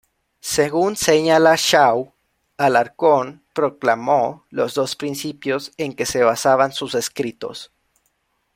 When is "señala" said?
0.95-1.53